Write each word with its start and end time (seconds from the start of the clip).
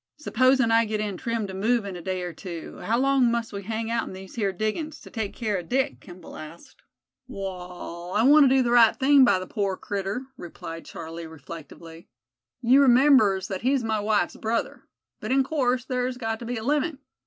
"Supposin' 0.17 0.71
I 0.71 0.85
get 0.85 0.99
in 0.99 1.15
trim 1.15 1.45
to 1.45 1.53
move 1.53 1.85
in 1.85 1.95
a 1.95 2.01
day 2.01 2.23
or 2.23 2.33
two, 2.33 2.79
how 2.79 2.97
long 2.97 3.29
must 3.29 3.53
we 3.53 3.61
hang 3.61 3.91
out 3.91 4.07
in 4.07 4.13
these 4.13 4.33
here 4.33 4.51
diggings, 4.51 4.99
to 5.01 5.11
take 5.11 5.31
care 5.35 5.57
of 5.59 5.69
Dick?" 5.69 5.99
Kimball 5.99 6.37
asked. 6.37 6.81
"Wall, 7.27 8.11
I 8.15 8.23
want 8.23 8.49
to 8.49 8.55
do 8.55 8.63
the 8.63 8.71
right 8.71 8.95
thing 8.95 9.23
by 9.23 9.37
the 9.37 9.45
pore 9.45 9.77
critter," 9.77 10.23
replied 10.37 10.85
Charlie, 10.85 11.27
reflectively. 11.27 12.07
"You 12.63 12.81
remembers 12.81 13.47
that 13.47 13.61
he's 13.61 13.83
my 13.83 13.99
wife's 13.99 14.37
brother. 14.37 14.87
But 15.19 15.31
in 15.31 15.43
course 15.43 15.85
thar's 15.85 16.17
got 16.17 16.39
to 16.39 16.45
be 16.45 16.57
a 16.57 16.63
limit. 16.63 16.97